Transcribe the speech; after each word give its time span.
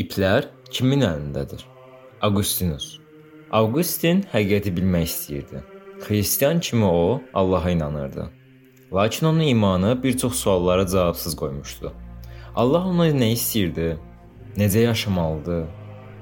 İplər 0.00 0.46
kimin 0.72 1.02
əlindədir? 1.04 1.66
Augustinus. 2.24 2.84
Augustin 3.52 4.22
həqiqəti 4.32 4.70
bilmək 4.72 5.02
istəyirdi. 5.04 5.60
Xristian 6.06 6.60
kimi 6.60 6.84
o 6.84 7.20
Allaha 7.34 7.70
inanırdı. 7.70 8.24
Lakin 8.92 9.26
onun 9.26 9.40
imanı 9.40 10.02
bir 10.02 10.16
çox 10.18 10.34
suallara 10.34 10.86
cavabsız 10.86 11.36
qoymuşdu. 11.36 11.92
Allah 12.56 12.88
ona 12.88 13.10
nə 13.10 13.28
istəyirdi? 13.36 13.98
Necə 14.56 14.86
yaşamalıdır? 14.86 15.68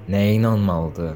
Nəyə 0.09 0.34
inanmalıdır? 0.41 1.14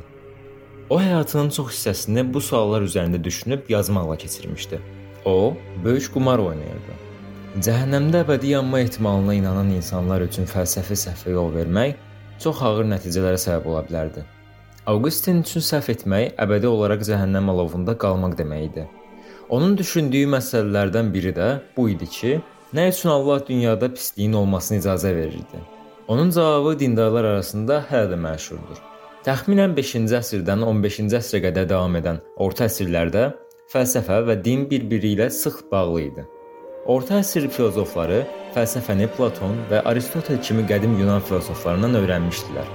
O 0.91 1.01
həyatının 1.03 1.51
çox 1.51 1.75
hissəsini 1.75 2.23
bu 2.35 2.41
suallar 2.41 2.87
üzərində 2.87 3.25
düşünüb 3.25 3.67
yazmaqla 3.69 4.17
keçirmişdi. 4.17 4.81
O, 5.25 5.57
böyük 5.85 6.13
qumar 6.15 6.39
oynayırdı. 6.39 7.03
Cəhənnəmdə 7.67 8.23
əbədi 8.23 8.55
yanma 8.55 8.87
ehtimalına 8.87 9.41
inanan 9.43 9.75
insanlar 9.75 10.23
üçün 10.23 10.47
fəlsəfi 10.47 11.03
səhvə 11.09 11.35
yol 11.35 11.51
vermək 11.55 12.04
çox 12.43 12.63
ağır 12.63 12.89
nəticələrə 12.93 13.39
səbəb 13.41 13.69
ola 13.71 13.83
bilərdi. 13.89 14.25
Augustin 14.87 15.41
üçün 15.41 15.65
səhv 15.65 15.91
etmək 15.95 16.35
əbədi 16.45 16.69
olaraq 16.69 17.05
cəhənnəm 17.09 17.51
alovunda 17.53 17.95
qalmaq 17.99 18.37
demək 18.41 18.65
idi. 18.71 18.87
Onun 19.49 19.77
düşündüyü 19.79 20.29
məsələlərdən 20.35 21.13
biri 21.15 21.33
də 21.37 21.49
bu 21.77 21.89
idi 21.93 22.09
ki, 22.17 22.33
nə 22.77 22.89
üçün 22.93 23.13
Allah 23.15 23.47
dünyada 23.49 23.89
pisliyin 23.95 24.33
olmasına 24.41 24.79
icazə 24.83 25.15
verirdi? 25.17 25.63
Onun 26.09 26.31
cavabı 26.31 26.79
dindarlar 26.79 27.25
arasında 27.25 27.85
hələ 27.91 28.11
də 28.13 28.21
məşhurdur. 28.27 28.83
Təxminən 29.25 29.73
5-ci 29.77 30.05
əsrdən 30.19 30.67
15-ci 30.69 31.17
əsrə 31.17 31.41
qədər 31.47 31.69
davam 31.71 31.97
edən 31.97 32.21
orta 32.37 32.67
əsrlərdə 32.69 33.31
fəlsəfə 33.73 34.21
və 34.29 34.37
din 34.45 34.67
bir-biri 34.69 35.15
ilə 35.17 35.31
sıx 35.33 35.65
bağlı 35.73 36.03
idi. 36.11 36.25
Orta 36.85 37.23
əsr 37.23 37.47
filozofları 37.49 38.19
fəlsəfəni 38.53 39.07
Platon 39.17 39.55
və 39.71 39.79
Aristotel 39.89 40.37
kimi 40.45 40.67
qədim 40.69 40.99
Yunan 40.99 41.23
filozoflarından 41.25 41.97
öyrənmişdilər. 41.97 42.67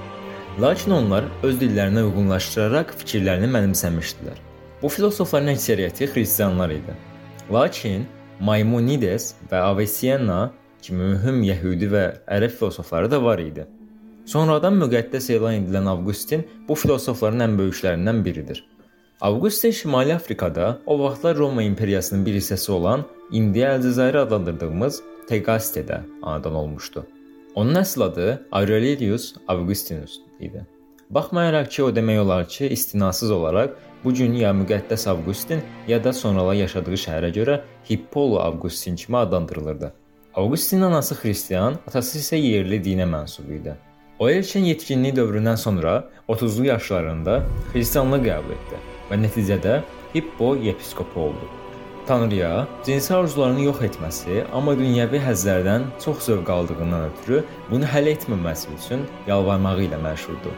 Lakin 0.58 0.96
onlar 0.96 1.28
öz 1.46 1.54
dillərinə 1.60 2.02
uyğunlaşdıraraq 2.08 2.90
fikirlərini 2.98 3.46
mənimsəmişdilər. 3.54 4.40
Bu 4.82 4.90
filosofların 4.90 5.52
əksəriyyəti 5.52 6.08
xristianlar 6.10 6.74
idi. 6.74 6.96
Lakin 7.54 8.08
Maimonides 8.42 9.36
və 9.52 9.62
Avicenna 9.68 10.40
kimi 10.82 11.12
mühüm 11.12 11.44
yəhudi 11.46 11.92
və 11.94 12.04
ərəb 12.26 12.58
filosofları 12.58 13.12
da 13.14 13.22
var 13.22 13.38
idi. 13.38 13.68
Sonradan 14.26 14.74
müqəddəs 14.82 15.30
elan 15.36 15.60
edilən 15.60 15.86
Avqustin 15.94 16.42
bu 16.66 16.74
filosofların 16.74 17.46
ən 17.46 17.58
böyüklərindən 17.62 18.24
biridir. 18.26 18.64
Avqustin 19.20 19.70
Şimali 19.70 20.14
Afrikada 20.14 20.78
o 20.86 21.00
vaxtlar 21.00 21.36
Roma 21.36 21.62
imperiyasının 21.62 22.26
bir 22.26 22.34
hissəsi 22.34 22.72
olan 22.72 23.02
indi 23.30 23.60
Əlcəzairi 23.60 24.16
adlandırdığımız 24.18 25.02
Tegastedə 25.28 25.98
anadan 26.22 26.54
olmuşdu. 26.54 27.02
Onun 27.54 27.74
əsl 27.82 28.04
adı 28.04 28.46
Aurelius 28.52 29.34
Augustinus 29.48 30.14
idi. 30.40 30.64
Baxmayaraq 31.10 31.68
ki, 31.68 31.82
o 31.82 31.90
demək 31.96 32.18
olar 32.18 32.48
ki, 32.48 32.68
istinasız 32.68 33.30
olaraq 33.30 33.74
bu 34.04 34.14
gün 34.14 34.32
ya 34.40 34.52
müqəddəs 34.56 35.04
Avqustin, 35.10 35.60
ya 35.88 36.04
da 36.04 36.12
sonralar 36.12 36.54
yaşadığı 36.54 36.96
şəhərə 37.04 37.30
görə 37.34 37.60
Hippolo 37.90 38.38
Avqustin 38.40 38.96
kimi 38.96 39.16
adlandırılırdı. 39.16 39.92
Avqustinin 40.34 40.82
anası 40.82 41.14
xristian, 41.14 41.76
atası 41.86 42.18
isə 42.18 42.40
yerli 42.40 42.80
dinə 42.80 43.04
mənsub 43.04 43.52
idi. 43.52 43.76
O 44.18 44.30
erkən 44.30 44.64
yetkinlik 44.64 45.16
dövründən 45.16 45.56
sonra 45.56 46.08
30-lu 46.28 46.64
yaşlarında 46.72 47.42
xristianlığı 47.74 48.22
qəbul 48.24 48.56
etdi 48.56 48.80
və 49.10 49.18
nəticədə 49.24 49.80
Hippo 50.14 50.54
yepiskopu 50.56 51.20
oldu. 51.20 51.50
Tanrıya 52.06 52.66
cinsi 52.86 53.14
arzularını 53.14 53.62
yox 53.68 53.82
etməsi, 53.86 54.40
amma 54.52 54.72
dünyəvi 54.74 55.20
həzzlərdən 55.22 55.84
çox 56.04 56.24
zövq 56.26 56.50
aldığından 56.50 57.10
ötürü 57.10 57.44
bunu 57.70 57.86
həll 57.86 58.10
etməməsi 58.14 58.72
üçün 58.78 59.04
yalvarmağı 59.28 59.84
ilə 59.86 60.00
məşhurdur. 60.02 60.56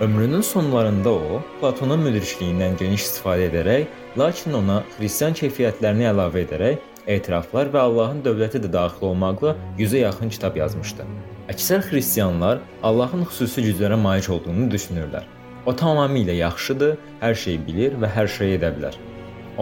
Ömrünün 0.00 0.40
sonlarında 0.40 1.10
o, 1.10 1.40
Platonun 1.60 2.00
müdrikliyindən 2.04 2.76
geniş 2.80 3.06
istifadə 3.06 3.48
edərək, 3.50 3.84
lakin 4.18 4.56
ona 4.60 4.80
xristian 4.96 5.36
keyfiyyətlərini 5.38 6.08
əlavə 6.10 6.42
edərək 6.46 6.88
etiraflar 7.06 7.70
və 7.72 7.84
Allahın 7.88 8.22
dövləti 8.24 8.60
də 8.62 8.72
daxil 8.72 9.12
olmaqla 9.12 9.54
100-ə 9.78 10.02
yaxın 10.06 10.32
kitab 10.32 10.56
yazmışdı. 10.56 11.06
Əksər 11.52 11.86
xristianlar 11.88 12.60
Allahın 12.82 13.24
xüsusi 13.28 13.64
güclərə 13.68 13.96
malik 14.00 14.30
olduğunu 14.30 14.68
düşünürlər. 14.70 15.24
O 15.66 15.70
tamamilə 15.70 16.34
yaxşıdır, 16.34 16.96
hər 17.20 17.34
şeyi 17.38 17.58
bilir 17.66 17.92
və 18.02 18.08
hər 18.10 18.26
şeyi 18.26 18.56
edə 18.58 18.72
bilər. 18.74 18.96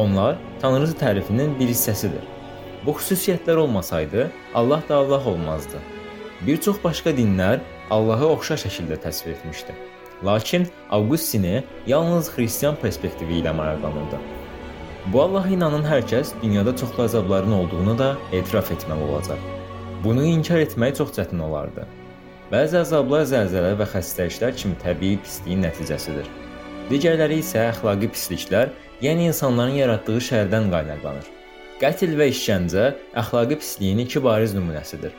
Onlar 0.01 0.39
Tanrı 0.63 0.89
tərifinin 0.97 1.53
bir 1.59 1.69
hissəsidir. 1.69 2.25
Bu 2.87 2.95
xüsusiyyətlər 2.97 3.61
olmasaydı, 3.61 4.31
Allah 4.55 4.81
da 4.89 4.97
Allah 4.97 5.29
olmazdı. 5.29 5.83
Bir 6.47 6.57
çox 6.57 6.81
başqa 6.85 7.13
dinlər 7.13 7.61
Allahı 7.91 8.33
oxşar 8.33 8.63
şəkildə 8.65 8.97
təsvir 9.05 9.37
etmişdi. 9.37 9.77
Lakin 10.25 10.67
Avqustini 10.91 11.65
yalnız 11.87 12.33
xristian 12.33 12.81
perspektivi 12.81 13.43
ilə 13.43 13.53
maraqlanırdı. 13.53 14.25
Bu 15.13 15.23
Allaha 15.23 15.53
inanan 15.53 15.85
hər 15.85 16.01
kəs 16.09 16.33
dünyada 16.43 16.77
çoxlu 16.77 17.11
əzabların 17.11 17.53
olduğunu 17.61 17.99
da 17.99 18.15
etiraf 18.33 18.73
etməli 18.73 19.05
olacaq. 19.13 19.49
Bunu 20.05 20.25
inkar 20.25 20.65
etmək 20.65 20.97
çox 20.97 21.13
çətin 21.19 21.45
olardı. 21.45 21.85
Bəzi 22.51 22.81
əzablar 22.81 23.29
zəlzələ 23.31 23.77
və 23.79 23.87
xəstəliklər 23.93 24.57
kimi 24.59 24.75
təbii 24.83 25.21
pisliyin 25.23 25.61
nəticəsidir. 25.63 26.27
Digərləri 26.89 27.37
isə 27.45 27.69
əxlaqi 27.69 28.09
pisliklər, 28.11 28.73
yəni 29.05 29.29
insanların 29.31 29.77
yaratdığı 29.79 30.17
şərdən 30.27 30.67
qaynaqlanır. 30.73 31.29
Qətl 31.79 32.19
və 32.19 32.27
işgəncə 32.33 32.89
əxlaqi 33.23 33.61
pisliyin 33.63 34.03
iki 34.03 34.25
bariz 34.27 34.57
nümunəsidir. 34.59 35.15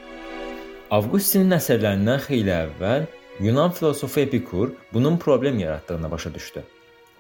Avqustinin 0.92 1.56
əsərlərindən 1.56 2.20
xeyli 2.28 2.52
əvvəl 2.58 3.08
Yunan 3.40 3.72
filosofu 3.72 4.20
Epikur 4.28 4.76
bunun 4.94 5.18
problem 5.18 5.60
yaratdığını 5.60 6.12
başa 6.12 6.34
düşdü. 6.34 6.68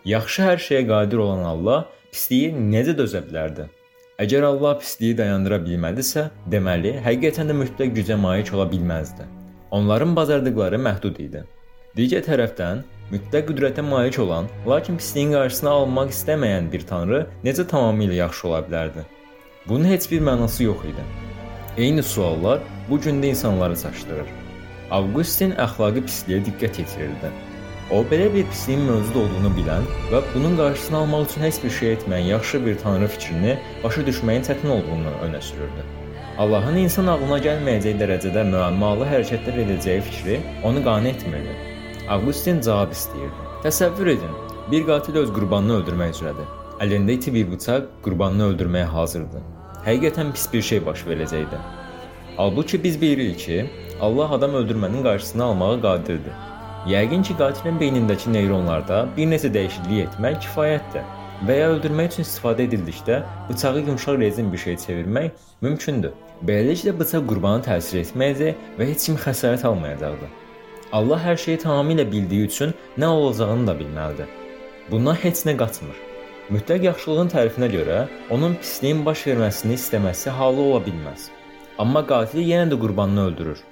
Yaxşı 0.05 0.41
hər 0.43 0.59
şeyə 0.67 0.87
qadir 0.91 1.23
olan 1.23 1.47
Allah 1.55 1.85
pisliyi 2.11 2.51
necə 2.51 2.99
dözə 2.99 3.23
bilərdi? 3.29 3.71
Əgər 4.19 4.43
Allah 4.43 4.75
pisliyi 4.83 5.15
dayandıra 5.17 5.63
bilmədisə, 5.63 6.29
deməli, 6.51 6.99
həqiqətən 6.99 7.47
də 7.47 7.61
mütləq 7.63 7.95
gücə 7.95 8.19
malik 8.19 8.51
ola 8.53 8.67
bilməzdi. 8.67 9.39
Onların 9.71 10.15
bacardıqları 10.15 10.75
məhdud 10.75 11.19
idi. 11.23 11.45
Digər 11.95 12.25
tərəfdən, 12.25 12.81
mütləq 13.11 13.45
qüdrətə 13.47 13.83
malik 13.87 14.17
olan, 14.19 14.49
lakin 14.67 14.97
pisliyin 14.99 15.31
qarşısını 15.35 15.69
almaq 15.69 16.11
istəməyən 16.11 16.67
bir 16.73 16.83
tanrı 16.89 17.21
necə 17.45 17.63
tamamilə 17.73 18.17
yaxşı 18.17 18.47
ola 18.49 18.59
bilərdi? 18.67 19.05
Bunun 19.67 19.87
heç 19.91 20.09
bir 20.11 20.25
mənası 20.27 20.63
yox 20.63 20.83
idi. 20.91 21.05
Eyni 21.77 22.03
suallar 22.03 22.59
bu 22.89 22.99
gün 23.01 23.23
də 23.23 23.31
insanları 23.35 23.79
çaşdırır. 23.83 24.35
Avqustin 24.99 25.55
əxlaqi 25.65 26.03
pisliyə 26.09 26.41
diqqət 26.49 26.83
yetirirdi. 26.83 27.31
O 27.91 28.03
belə 28.11 28.27
bir 28.33 28.51
pisliyin 28.51 28.83
mövcud 28.91 29.21
olduğunu 29.23 29.53
bilən 29.61 29.87
və 30.11 30.23
bunun 30.35 30.59
qarşısını 30.59 30.97
almaq 31.05 31.25
üçün 31.29 31.47
heç 31.47 31.63
bir 31.63 31.75
şey 31.79 31.93
etməyən 31.93 32.29
yaxşı 32.35 32.65
bir 32.65 32.77
tanrı 32.83 33.07
fikrini 33.15 33.57
başa 33.83 34.07
düşməyin 34.11 34.47
çətin 34.51 34.77
olduğunu 34.79 35.17
önə 35.29 35.41
sürürdü. 35.41 36.00
Allahın 36.39 36.77
insan 36.79 37.09
ağlına 37.11 37.37
gəlməyəcək 37.43 37.97
dərəcədə 37.99 38.45
müəmmalı 38.47 39.07
hərəkətlər 39.09 39.57
edəcəyi 39.65 40.03
fikri 40.05 40.37
onu 40.63 40.83
qane 40.85 41.11
etmirdi. 41.11 41.55
Avqustin 42.09 42.61
cavab 42.63 42.95
istəyirdi. 42.95 43.47
Təsəvvür 43.65 44.13
edin, 44.13 44.37
bir 44.71 44.85
qatil 44.87 45.19
öz 45.21 45.33
qurbanını 45.35 45.81
öldürmək 45.81 46.15
üzrədir. 46.15 46.47
Əlində 46.81 47.17
iti 47.19 47.33
bir 47.35 47.51
bıçaq 47.51 47.91
qurbanını 48.07 48.47
öldürməyə 48.53 48.87
hazırdır. 48.95 49.43
Həqiqətən 49.85 50.31
pis 50.31 50.47
bir 50.53 50.61
şey 50.71 50.85
baş 50.85 51.03
verəcəkdi. 51.11 51.59
Halbuki 52.37 52.83
biz 52.83 53.01
bilirik 53.01 53.39
ki, 53.39 53.65
Allah 54.01 54.31
adam 54.39 54.55
öldürmənin 54.63 55.03
qarşısını 55.03 55.43
almağa 55.43 55.81
qadirdir. 55.81 56.37
Yəqin 56.87 57.27
ki, 57.27 57.37
qatilin 57.37 57.79
beynindəki 57.79 58.33
neyronlarda 58.33 59.07
bir 59.17 59.27
neçə 59.35 59.51
dəyişiklik 59.53 60.07
etmək 60.07 60.39
kifayətdir 60.47 61.20
və 61.47 61.57
ya 61.57 61.69
öldürmək 61.75 62.11
üçün 62.11 62.25
istifadə 62.25 62.65
edildikdə 62.67 63.21
bıçağı 63.49 63.81
yumşaq 63.87 64.19
rezin 64.19 64.51
bir 64.53 64.57
şey 64.57 64.75
çevirmək 64.83 65.31
mümkündür. 65.61 66.13
Beləliklə 66.47 66.93
bıçaq 66.99 67.25
qurbanı 67.29 67.65
təsir 67.65 68.01
etməyəcək 68.03 68.77
və 68.77 68.87
heç 68.91 69.07
kim 69.07 69.17
xəsarət 69.25 69.65
almayacaqdı. 69.69 70.29
Allah 70.91 71.19
hər 71.23 71.37
şeyi 71.39 71.57
tamamilə 71.63 72.05
bildiyi 72.11 72.47
üçün 72.47 72.73
nə 72.97 73.07
olacağını 73.07 73.67
da 73.67 73.75
bilməlidir. 73.79 74.29
Bundan 74.91 75.15
heç 75.23 75.45
nə 75.47 75.55
qaçmır. 75.57 75.97
Mütləq 76.51 76.83
yaxşılığın 76.89 77.29
tərifinə 77.31 77.69
görə 77.71 77.99
onun 78.29 78.57
pisliyin 78.59 79.05
baş 79.05 79.27
verməsini 79.29 79.77
istəməsi 79.79 80.33
halı 80.35 80.61
ola 80.61 80.81
bilməz. 80.87 81.29
Amma 81.79 82.03
qatil 82.07 82.43
yenə 82.43 82.73
də 82.73 82.79
qurbanını 82.81 83.25
öldürür. 83.29 83.63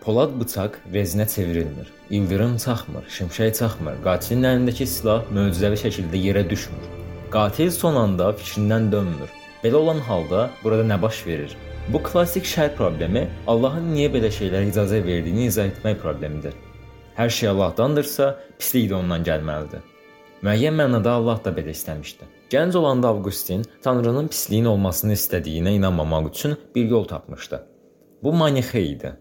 Polad 0.00 0.38
bıçaq 0.40 0.78
rezinə 0.94 1.26
çevrilmir. 1.34 1.90
İldırım 2.10 2.56
çaxmır, 2.56 3.04
şimşək 3.18 3.52
çaxmır. 3.58 4.00
Qatilin 4.06 4.48
əlindəki 4.52 4.86
silah 4.86 5.28
möcüzəvi 5.34 5.82
şəkildə 5.84 6.24
yerə 6.28 6.48
düşmür. 6.50 6.99
Qatil 7.30 7.70
son 7.70 7.94
anda 7.94 8.32
fikrindən 8.34 8.88
dönmür. 8.92 9.30
Belə 9.62 9.78
olan 9.78 10.00
halda 10.02 10.48
burada 10.64 10.82
nə 10.82 10.96
baş 11.02 11.20
verir? 11.26 11.52
Bu 11.92 12.02
klassik 12.02 12.44
şər 12.44 12.72
problemi 12.74 13.22
Allahın 13.46 13.92
niyə 13.94 14.08
belə 14.10 14.32
şeylərə 14.34 14.66
icazə 14.72 14.98
verdiyini 15.04 15.46
izah 15.46 15.70
etmək 15.70 16.00
problemidir. 16.02 16.56
Hər 17.14 17.30
şey 17.30 17.52
Allahdandır-sa, 17.52 18.32
pislik 18.58 18.90
də 18.90 18.98
ondan 18.98 19.22
gəlməlidir. 19.30 19.86
Müəyyən 20.42 20.74
mənada 20.82 21.14
Allah 21.20 21.38
da 21.44 21.54
belə 21.54 21.70
istəmişdi. 21.70 22.26
Gənc 22.50 22.76
olanda 22.76 23.14
Avqustin 23.14 23.62
Tanrının 23.82 24.28
pisliyin 24.28 24.66
olmasını 24.74 25.14
istədiyinə 25.14 25.78
inanmamaq 25.78 26.30
üçün 26.34 26.58
bir 26.74 26.90
yol 26.90 27.04
tapmışdı. 27.04 27.62
Bu 28.22 28.32
manixey 28.32 28.92
idi. 28.92 29.12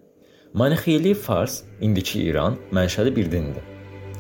Manixeyli 0.54 1.14
Fars, 1.14 1.62
indiki 1.82 2.24
İran 2.24 2.58
mənşəli 2.74 3.16
bir 3.16 3.32
dindir. 3.32 3.66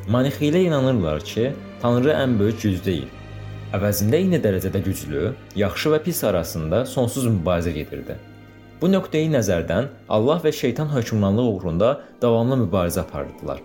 Manixeylə 0.07 0.61
inanırlar 0.67 1.25
ki, 1.25 1.53
Tanrı 1.81 2.13
ən 2.13 2.39
böyük 2.39 2.61
güc 2.61 2.85
deyil. 2.85 3.18
Əvəzində 3.69 4.17
eyni 4.17 4.39
dərəcədə 4.41 4.79
güclü, 4.81 5.27
yaxşı 5.61 5.91
və 5.93 5.99
pis 6.01 6.23
arasında 6.25 6.79
sonsuz 6.89 7.27
mübarizə 7.29 7.69
gedirdi. 7.75 8.15
Bu 8.81 8.89
nöqteyi 8.89 9.29
nəzərdən 9.29 9.91
Allah 10.09 10.41
və 10.41 10.49
şeytan 10.59 10.89
hökmranlığı 10.89 11.45
uğrunda 11.51 11.89
davamlı 12.21 12.57
mübarizə 12.63 13.03
aparırdılar. 13.03 13.61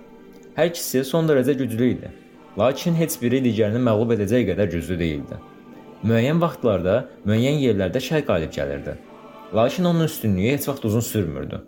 Hər 0.58 0.68
ikisi 0.74 1.06
son 1.08 1.24
dərəcə 1.30 1.56
güclü 1.56 1.90
idi. 1.94 2.12
Lakin 2.58 3.00
heç 3.00 3.16
biri 3.22 3.40
digərini 3.48 3.80
məğlub 3.88 4.12
edəcək 4.18 4.44
qədər 4.50 4.72
güclü 4.76 5.00
değildi. 5.00 5.40
Müəyyən 6.04 6.42
vaxtlarda, 6.42 7.00
müəyyən 7.24 7.64
yerlərdə 7.64 8.04
şər 8.04 8.26
qalib 8.28 8.52
gəlirdi. 8.52 8.98
Lakin 9.56 9.88
onun 9.88 10.04
üstünlüyü 10.04 10.52
heç 10.52 10.68
vaxt 10.68 10.84
uzun 10.84 11.00
sürmürdü. 11.00 11.64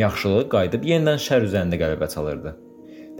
Yaxşılıq 0.00 0.48
qayıdıb 0.54 0.92
yenidən 0.94 1.20
şər 1.28 1.44
üzərində 1.44 1.76
qələbə 1.82 2.08
çalırdı. 2.14 2.56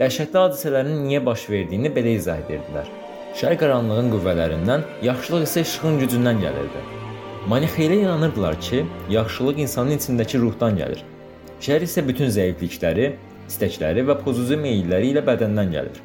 Dəhşətli 0.01 0.47
hadisələrin 0.47 1.03
niyə 1.05 1.21
baş 1.25 1.45
verdiyini 1.49 1.93
belə 1.93 2.17
izah 2.17 2.41
edirdilər. 2.41 2.89
Şər 3.35 3.57
qaranlığın 3.59 4.07
qüvvələrindən, 4.13 4.83
yaxşılıq 5.03 5.43
isə 5.43 5.61
işığın 5.65 5.99
gücündən 5.99 6.39
gəlirdi. 6.41 6.83
Manixeylə 7.51 7.99
inanırdılar 8.01 8.59
ki, 8.61 8.85
yaxşılıq 9.09 9.59
insanın 9.65 9.97
içindəki 9.97 10.39
ruhdan 10.39 10.77
gəlir. 10.79 11.01
Şər 11.59 11.83
isə 11.83 12.03
bütün 12.07 12.31
zəiflikləri, 12.31 13.09
istəkləri 13.49 14.05
və 14.07 14.15
pozucu 14.23 14.57
meylləri 14.61 15.11
ilə 15.11 15.25
bədəndən 15.27 15.73
gəlir. 15.75 15.99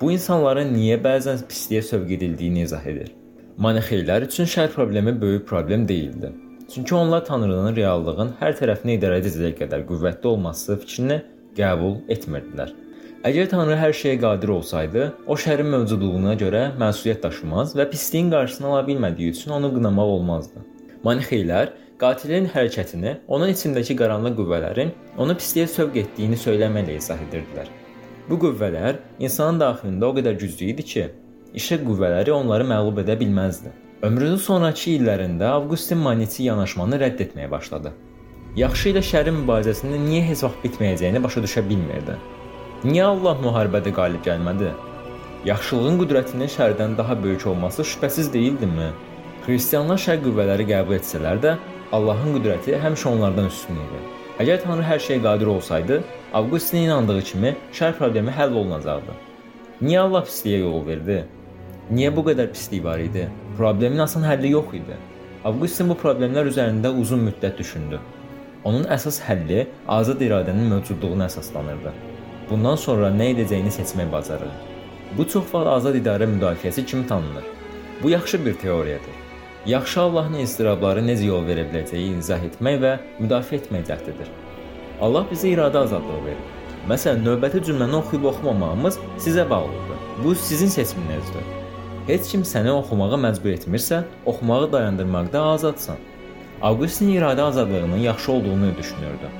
Bu 0.00 0.12
insanların 0.16 0.72
niyə 0.74 0.96
bəzən 1.04 1.44
pisliyə 1.48 1.82
sövq 1.90 2.16
edildiyini 2.16 2.64
izah 2.66 2.86
edir. 2.86 3.12
Manixeylər 3.58 4.24
üçün 4.28 4.48
şər 4.48 4.72
problemi 4.72 5.20
böyük 5.20 5.46
problem 5.48 5.88
deyildi. 5.88 6.32
Çünki 6.74 6.94
onlar 6.94 7.24
Tanrının 7.24 7.76
reallığın 7.76 8.32
hər 8.40 8.56
tərəfini 8.56 8.96
idarə 8.96 9.20
edəcək 9.20 9.58
qədər 9.58 9.84
qüvvətli 9.90 10.26
olması 10.30 10.78
fikrini 10.80 11.20
qəbul 11.58 11.98
etmirdilər. 12.08 12.72
Əgər 13.22 13.52
Tanrı 13.52 13.76
hər 13.78 13.92
şeyə 13.94 14.16
qadir 14.18 14.50
olsaydı, 14.50 15.02
o 15.30 15.36
şərin 15.38 15.68
mövcudluğuna 15.70 16.32
görə 16.40 16.62
məsuliyyət 16.74 17.20
daşımaz 17.22 17.76
və 17.78 17.84
pisliyin 17.92 18.32
qarşısını 18.32 18.66
ala 18.66 18.80
bilmədiyi 18.88 19.30
üçün 19.30 19.52
onu 19.54 19.70
qınamaq 19.76 20.10
olmazdı. 20.16 20.62
Manixeylər 21.06 21.70
qatilin 22.02 22.48
hərəkətini, 22.50 23.12
onun 23.28 23.52
içindəki 23.52 23.94
qaranlıq 24.00 24.34
qüvvələrin 24.40 24.90
onu 25.22 25.38
pisliyə 25.38 25.68
sövq 25.70 26.00
etdiyini 26.02 26.40
söyləməklə 26.46 26.98
izah 26.98 27.22
edirdilər. 27.28 27.70
Bu 28.26 28.40
qüvvələr 28.42 28.98
insanın 29.22 29.62
daxilində 29.62 30.10
o 30.10 30.18
qədər 30.18 30.42
güclü 30.42 30.74
idi 30.74 30.88
ki, 30.90 31.06
işıq 31.62 31.86
qüvvələri 31.86 32.34
onları 32.34 32.66
məğlub 32.74 33.04
edə 33.06 33.20
bilməzdi. 33.22 33.70
Ömrünün 34.02 34.42
sonrakı 34.50 34.96
illərində 34.96 35.54
Avqustin 35.60 36.02
Maneti 36.02 36.50
yanaşmanı 36.50 36.98
rədd 37.06 37.26
etməyə 37.28 37.54
başladı. 37.54 37.94
Yaxşı 38.58 38.96
ilə 38.96 39.08
şərin 39.14 39.44
mübarizəsinin 39.44 40.08
niyə 40.10 40.30
heç 40.34 40.42
vaxt 40.48 40.64
bitməyəcəyini 40.66 41.22
başa 41.22 41.46
düşə 41.46 41.68
bilmirdi. 41.70 42.18
Niyə 42.82 43.04
Allah 43.12 43.36
müharibədə 43.38 43.92
qalib 43.94 44.24
gəlmədi? 44.26 44.72
Yaxşılığın 45.46 46.00
qüdrətinin 46.00 46.48
şərdən 46.50 46.96
daha 46.98 47.14
böyük 47.22 47.44
olması 47.46 47.84
şübhəsiz 47.86 48.32
deyildimi? 48.34 48.88
Xristianlar 49.44 50.00
şər 50.02 50.18
qüvvələri 50.24 50.66
qəbul 50.66 50.96
etsələr 50.96 51.38
də, 51.44 51.52
Allahın 51.94 52.34
qüdrəti 52.34 52.74
həmişə 52.82 53.06
onlardan 53.12 53.46
üstün 53.52 53.78
idi. 53.84 54.00
Əgər 54.42 54.58
Tanrı 54.64 54.88
hər 54.88 54.98
şeyə 55.06 55.22
qadir 55.22 55.52
olsaydı, 55.54 56.00
Avqustin 56.34 56.88
inandığı 56.88 57.20
kimi 57.30 57.54
şər 57.70 57.94
problemi 58.00 58.34
həll 58.34 58.58
olunacaqdı. 58.58 59.14
Niyə 59.86 60.02
Allah 60.08 60.26
pisliyə 60.26 60.64
yol 60.64 60.82
verdi? 60.88 61.20
Niyə 61.94 62.10
bu 62.16 62.26
qədər 62.32 62.50
pislik 62.50 62.82
var 62.82 62.98
idi? 62.98 63.28
Problemin 63.60 64.02
asan 64.08 64.26
həlli 64.26 64.56
yox 64.56 64.74
idi. 64.80 64.96
Avqustin 65.46 65.94
bu 65.94 66.00
problemlər 66.02 66.50
üzərində 66.50 66.90
uzun 66.90 67.22
müddət 67.28 67.62
düşündü. 67.62 68.02
Onun 68.64 68.90
əsas 68.98 69.22
həlli 69.28 69.68
azad 69.86 70.18
iradənin 70.26 70.66
mövcudluğuna 70.74 71.30
əsaslanırdı. 71.30 71.94
Bundan 72.50 72.76
sonra 72.76 73.08
nə 73.10 73.32
edəcəyini 73.34 73.70
seçmək 73.70 74.12
bacarırdı. 74.12 74.70
Bu 75.18 75.26
çox 75.28 75.50
vaxt 75.54 75.68
azad 75.76 75.96
idarə 75.96 76.26
müdafiəsi 76.28 76.86
kimi 76.86 77.06
tanınır. 77.06 77.44
Bu 78.02 78.10
yaxşı 78.10 78.46
bir 78.46 78.54
teoriyadır. 78.54 79.16
Yaxşı 79.66 80.00
Allahın 80.00 80.38
istirabları 80.42 81.00
necə 81.06 81.26
yol 81.26 81.44
verə 81.46 81.66
biləcəyi 81.70 82.18
izah 82.18 82.42
etmək 82.48 82.78
və 82.84 82.92
müdafiə 83.20 83.60
etmək 83.60 83.84
cəhdidir. 83.90 84.30
Allah 85.00 85.26
bizə 85.30 85.52
iradə 85.52 85.84
azadlığı 85.84 86.22
verir. 86.24 86.48
Məsələn, 86.90 87.20
növbəti 87.26 87.60
cümləni 87.68 87.94
oxuyub 88.00 88.24
oxumamağımız 88.32 88.98
sizə 89.18 89.44
bağlıdır. 89.50 90.00
Bu 90.24 90.34
sizin 90.34 90.66
seçiminizdir. 90.66 91.44
Heç 92.06 92.32
kim 92.32 92.42
səni 92.42 92.72
oxumağa 92.74 93.20
məcbur 93.26 93.52
etmirsə, 93.52 94.02
oxumağı 94.26 94.72
dayandırmaqda 94.72 95.42
azadsan. 95.52 96.00
Avqustin 96.62 97.12
iradə 97.14 97.42
azadlığının 97.42 98.02
yaxşı 98.08 98.32
olduğunu 98.32 98.72
düşünürdü. 98.78 99.30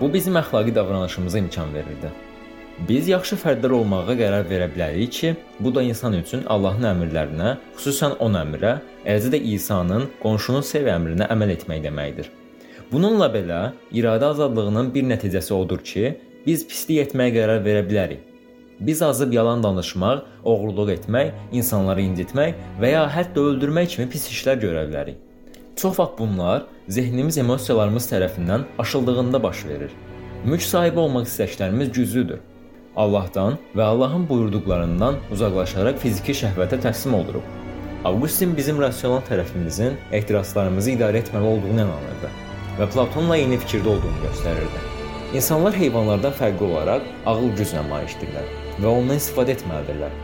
Bu 0.00 0.12
bizim 0.12 0.36
əxlaqi 0.36 0.74
davranışımıza 0.74 1.38
imkan 1.38 1.74
verirdi. 1.74 2.10
Biz 2.88 3.08
yaxşı 3.08 3.36
fərdlər 3.42 3.74
olmağa 3.76 4.14
qərar 4.16 4.46
verə 4.48 4.70
bilərik 4.72 5.12
ki, 5.12 5.34
bu 5.60 5.74
da 5.74 5.82
insan 5.84 6.16
üçün 6.16 6.46
Allahın 6.48 6.86
əmrlərinə, 6.94 7.56
xüsusən 7.76 8.16
10 8.24 8.38
əmrə, 8.40 8.72
eləcə 9.04 9.34
də 9.34 9.40
İsa'nın 9.54 10.06
qonşunu 10.22 10.62
sev 10.64 10.88
əmrinə 10.88 11.28
əməl 11.34 11.54
etmək 11.58 11.84
deməkdir. 11.84 12.30
Bununla 12.92 13.28
belə, 13.34 13.60
iradə 13.92 14.32
azadlığının 14.32 14.90
bir 14.94 15.04
nəticəsi 15.12 15.52
odur 15.54 15.84
ki, 15.84 16.16
biz 16.46 16.64
pislik 16.66 17.04
etməyə 17.04 17.36
qərar 17.36 17.64
verə 17.66 17.84
bilərik. 17.86 18.26
Biz 18.80 19.02
azıb 19.02 19.32
yalan 19.36 19.62
danışmaq, 19.62 20.24
oğurluq 20.44 20.94
etmək, 20.96 21.34
insanları 21.52 22.00
incitmək 22.00 22.54
və 22.80 22.94
ya 22.94 23.02
hətta 23.12 23.44
öldürmək 23.50 23.94
kimi 23.94 24.08
pis 24.08 24.24
işlər 24.32 24.56
görə 24.62 24.86
bilərik. 24.88 25.18
Çox 25.76 25.98
vaxt 25.98 26.18
bunlar 26.18 26.64
zehnimiz 26.88 27.38
emosiyalarımız 27.38 28.08
tərəfindən 28.12 28.64
aşıldığında 28.78 29.42
baş 29.42 29.66
verir. 29.66 29.92
Mülk 30.44 30.62
sahibi 30.62 30.98
olmaq 30.98 31.28
istəklərimiz 31.28 31.92
güclüdür. 31.92 32.40
Allahdan 33.00 33.56
və 33.76 33.82
Allahın 33.82 34.26
buyurduqlarından 34.28 35.18
uzaqlaşaraq 35.32 35.98
fiziki 36.02 36.34
şəhvətə 36.42 36.76
təslim 36.84 37.14
oluruq. 37.16 37.44
Avqustin 38.04 38.52
bizim 38.56 38.80
rasional 38.82 39.22
tərəfimizin 39.28 39.94
ehtiraslarımızı 40.18 40.90
idarə 40.94 41.22
etməli 41.24 41.48
olduğunu 41.52 41.78
inanırdı 41.78 42.30
və 42.78 42.88
Platonla 42.92 43.36
eyni 43.40 43.56
fikirdə 43.62 43.88
olduğunu 43.94 44.24
göstərirdi. 44.26 44.82
İnsanlar 45.34 45.76
heyvanlardan 45.76 46.34
fərqli 46.40 46.66
olaraq 46.66 47.06
ağıl 47.32 47.52
gücünə 47.60 47.86
malikdirlər 47.88 48.50
və 48.80 48.90
ondan 48.90 49.20
istifadə 49.20 49.54
etməlidirlər. 49.56 50.18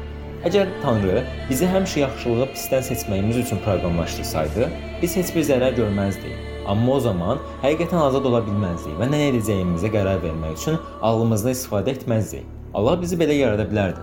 Əgər 0.47 0.73
Tanrı 0.83 1.23
bizi 1.51 1.69
həmişə 1.71 2.03
yaxşılığı 2.03 2.51
pisdən 2.57 2.85
seçməyimiz 2.91 3.39
üçün 3.45 3.63
proqramlaşdırsaydı, 3.65 4.69
biz 5.03 5.17
heç 5.21 5.33
bir 5.37 5.49
zərər 5.53 5.79
görməzdik. 5.79 6.37
Amma 6.67 6.99
o 6.99 7.01
zaman 7.01 7.41
həqiqətən 7.63 8.03
azad 8.09 8.27
ola 8.29 8.43
bilməzdik 8.47 8.99
və 9.01 9.09
nə 9.13 9.23
edəcəyimizə 9.31 9.93
qərar 9.95 10.21
vermək 10.27 10.61
üçün 10.61 10.79
ağlımızdan 11.01 11.57
istifadə 11.57 11.97
etməzdik. 11.97 12.56
Allah 12.77 12.99
bizi 13.03 13.17
belə 13.17 13.37
yarada 13.41 13.65
bilərdi. 13.71 14.03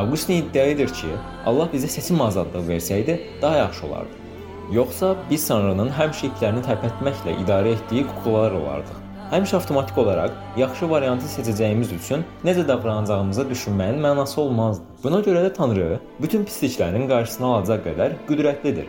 Avqustin 0.00 0.42
iddia 0.42 0.64
edir 0.74 0.90
ki, 1.00 1.10
Allah 1.46 1.68
bizə 1.74 1.90
seçim 1.90 2.20
azadlığı 2.20 2.64
versəydi, 2.68 3.20
daha 3.42 3.56
yaxşı 3.64 3.86
olardı. 3.86 4.24
Yoxsa 4.72 5.14
biz 5.30 5.46
Tanrının 5.48 5.94
həmişə 5.98 6.32
iplərini 6.32 6.66
tərpətməklə 6.66 7.38
idarə 7.44 7.76
etdiyi 7.78 8.06
kuklalar 8.10 8.58
olardıq 8.62 9.00
həmişə 9.30 9.56
avtomatik 9.56 9.98
olaraq 9.98 10.32
yaxşı 10.58 10.88
variantı 10.90 11.28
seçəcəyimiz 11.30 11.92
üçün 11.94 12.24
necə 12.44 12.66
davranacağımızı 12.68 13.44
düşünməyin 13.50 14.00
mənası 14.02 14.40
olmazdı. 14.40 14.82
Buna 15.04 15.20
görə 15.26 15.44
də 15.44 15.52
Tanrı 15.54 16.00
bütün 16.22 16.44
pisliklərin 16.48 17.06
qarşısını 17.08 17.46
alacaq 17.46 17.84
qədər 17.86 18.16
qüdrətlidir. 18.28 18.88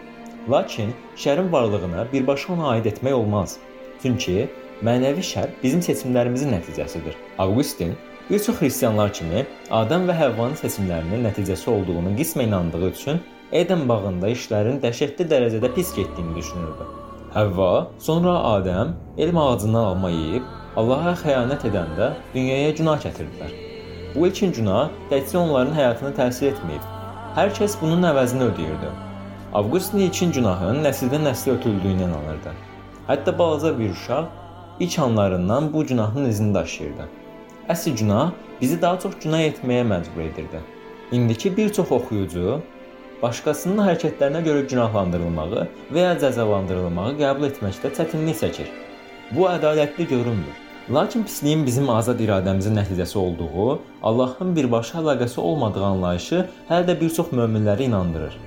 Lakin 0.49 0.93
şərin 1.15 1.51
varlığına 1.51 2.07
birbaşa 2.13 2.53
ona 2.53 2.69
aid 2.73 2.89
etmək 2.89 3.13
olmaz. 3.13 3.57
Çünki 4.01 4.49
mənəvi 4.81 5.21
şər 5.31 5.53
bizim 5.63 5.85
seçimlərimizin 5.85 6.55
nəticəsidir. 6.57 7.13
Augustin 7.37 7.93
bir 8.31 8.39
çox 8.39 8.55
xristianlar 8.55 9.13
kimi 9.13 9.41
Adəm 9.75 10.05
və 10.07 10.13
Həvvanın 10.15 10.55
seçimlərinin 10.55 11.25
nəticəsi 11.27 11.67
olduğunu 11.69 12.13
qismən 12.15 12.47
inandığı 12.47 12.89
üçün 12.89 13.19
Eden 13.51 13.83
bağında 13.89 14.29
işlərin 14.31 14.77
dəhşətli 14.79 15.25
dərəcədə 15.33 15.73
pis 15.75 15.91
getdiyini 15.95 16.35
düşünürdü. 16.37 16.87
Həvva, 17.35 17.87
sonra 17.99 18.37
Adəm 18.53 18.93
elm 19.17 19.37
ağacından 19.37 19.83
alma 19.83 20.09
yeyib 20.09 20.47
Allaha 20.75 21.11
xəyanət 21.25 21.67
edəndə 21.67 22.09
dünyaya 22.33 22.71
günah 22.79 23.03
gətirdilər. 23.03 23.51
Bu 24.15 24.27
ilkin 24.27 24.55
günah 24.55 24.89
təkcə 25.11 25.37
onların 25.37 25.75
həyatına 25.75 26.15
təsir 26.15 26.53
etməyib. 26.53 26.89
Hər 27.35 27.51
kəs 27.59 27.75
bunun 27.81 28.07
əvəzini 28.13 28.47
ödəyirdi. 28.47 28.91
Avqustin 29.59 30.07
ilkin 30.07 30.31
günahın 30.31 30.79
nəsildən 30.87 31.27
nəslə 31.27 31.57
ötüldüyünə 31.57 32.07
inanırdı. 32.07 32.55
Hətta 33.07 33.39
balaca 33.39 33.79
bir 33.79 33.91
uşaq 33.91 34.31
ilk 34.79 34.99
anlarından 34.99 35.73
bu 35.73 35.85
günahın 35.85 36.25
izini 36.29 36.53
daşıyırdı. 36.53 37.20
Əsl 37.71 37.93
günah 37.95 38.31
bizi 38.61 38.75
daha 38.81 38.97
çox 38.99 39.13
günah 39.23 39.41
etməyə 39.47 39.83
məcbur 39.87 40.21
edirdi. 40.25 40.59
İndiki 41.15 41.51
bir 41.57 41.69
çox 41.77 41.91
oxuyucu 41.95 42.57
başqasının 43.21 43.79
hərəkətlərinə 43.85 44.41
görə 44.47 44.65
günahlandırılmağı 44.73 45.61
və 45.95 46.03
ya 46.03 46.17
cəzalandırılmağı 46.23 47.13
qəbul 47.21 47.47
etməkdə 47.47 47.93
çətinlik 47.95 48.41
çəkir. 48.41 48.67
Bu 49.31 49.47
ədalətli 49.53 50.09
görünmür. 50.09 50.59
Lakin 50.97 51.23
pisliyin 51.23 51.65
bizim 51.65 51.89
azad 51.95 52.19
iradəmizin 52.19 52.75
nəticəsi 52.81 53.17
olduğu, 53.23 53.79
Allahın 54.03 54.55
birbaşa 54.55 54.99
əlaqəsi 55.05 55.39
olmadığı 55.39 55.87
anlayışı 55.93 56.45
hələ 56.69 56.91
də 56.91 56.99
bir 57.01 57.17
çox 57.21 57.31
möminləri 57.31 57.87
inandırır. 57.87 58.39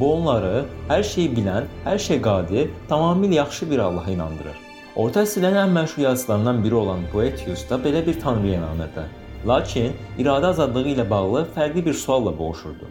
Bu 0.00 0.14
onları 0.14 0.64
hər 0.88 1.04
şeyi 1.14 1.28
bilən, 1.36 1.68
hər 1.84 1.98
şey 2.08 2.24
qadir, 2.24 2.70
tamamilə 2.88 3.42
yaxşı 3.44 3.70
bir 3.70 3.88
Allaha 3.90 4.10
inandırır. 4.10 4.71
Orta 4.92 5.22
əsrlərin 5.24 5.56
ən 5.56 5.70
məşhur 5.72 6.02
yazıçılarından 6.02 6.58
biri 6.64 6.74
olan 6.76 7.04
Boetius 7.12 7.62
da 7.70 7.78
belə 7.80 8.02
bir 8.06 8.18
tanrıya 8.20 8.58
inanırdı. 8.58 9.04
Lakin 9.48 9.94
iradə 10.20 10.50
azadlığı 10.52 10.90
ilə 10.90 11.06
bağlı 11.10 11.46
fərqli 11.54 11.84
bir 11.86 11.96
sualla 11.96 12.32
boğuşurdu. 12.38 12.90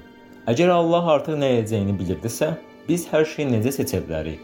Əgər 0.50 0.74
Allah 0.74 1.12
artıq 1.14 1.38
nə 1.38 1.52
edəcəyini 1.60 1.94
bilirdisə, 2.00 2.56
biz 2.88 3.06
hər 3.12 3.28
şeyi 3.36 3.52
necə 3.52 3.76
seçə 3.78 4.02
bilərik? 4.08 4.42